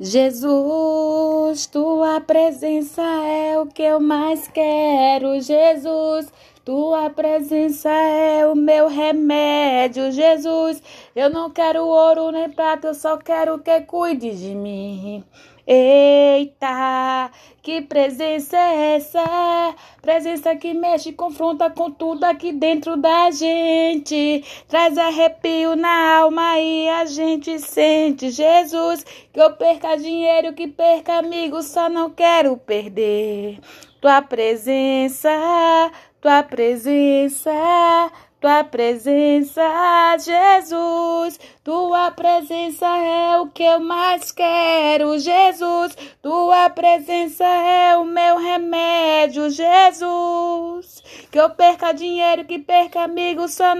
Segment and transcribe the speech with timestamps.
[0.00, 5.40] Jesus, tua presença é o que eu mais quero.
[5.40, 6.32] Jesus,
[6.64, 10.12] tua presença é o meu remédio.
[10.12, 10.80] Jesus,
[11.16, 15.24] eu não quero ouro nem prata, eu só quero que cuide de mim.
[15.66, 19.24] Eita, que presença é essa?
[20.00, 24.44] Presença que mexe, confronta com tudo aqui dentro da gente.
[24.68, 28.30] Traz arrepio na alma e a gente sente.
[28.30, 33.58] Jesus, que eu perca dinheiro, que perca amigos, só não quero perder.
[34.00, 35.28] Tua presença,
[36.20, 37.50] tua presença.
[38.40, 39.60] Tua presença,
[40.18, 45.96] Jesus, tua presença é o que eu mais quero, Jesus.
[46.22, 48.87] Tua presença é o meu remédio,
[49.30, 51.02] Jesus.
[51.30, 53.74] Que eu perca dinheiro, que perca amigos, só